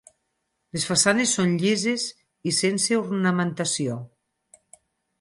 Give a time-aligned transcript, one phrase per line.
[0.77, 2.07] Les façanes són llises
[2.53, 4.03] i sense ornamentació.